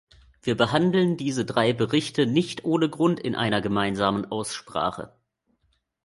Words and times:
Wir 0.41 0.57
behandeln 0.57 1.15
diese 1.15 1.45
drei 1.45 1.73
Berichte 1.73 2.25
nicht 2.25 2.65
ohne 2.65 2.89
Grund 2.89 3.19
in 3.19 3.35
einer 3.35 3.61
gemeinsamen 3.61 4.25
Aussprache. 4.31 5.13